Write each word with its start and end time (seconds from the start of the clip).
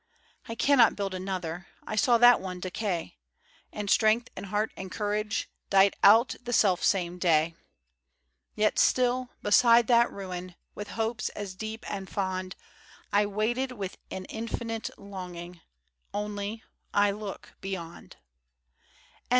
I 0.49 0.55
cannot 0.55 0.95
build 0.95 1.13
another, 1.13 1.67
I 1.85 1.95
saw 1.95 2.17
that 2.17 2.41
one 2.41 2.59
decay; 2.59 3.19
And 3.71 3.87
strength 3.87 4.29
and 4.35 4.47
heart 4.47 4.71
and 4.75 4.91
courage 4.91 5.47
Died 5.69 5.95
out 6.03 6.33
the 6.43 6.53
self 6.53 6.83
same 6.83 7.19
day. 7.19 7.43
o 7.43 7.45
6 7.45 7.45
FROM 7.45 7.53
QUEENS' 7.53 8.25
GARDENS. 8.25 8.53
Yet 8.55 8.79
still, 8.79 9.29
beside 9.43 9.85
that 9.89 10.11
ruin, 10.11 10.55
With 10.73 10.87
hopes 10.97 11.29
as 11.29 11.53
deep 11.53 11.85
and 11.87 12.09
fond, 12.09 12.55
I 13.13 13.27
waited 13.27 13.73
with 13.73 13.99
an 14.09 14.25
infinite 14.25 14.89
longing, 14.97 15.61
Only— 16.15 16.63
I 17.05 17.11
look 17.11 17.53
beyond. 17.61 18.15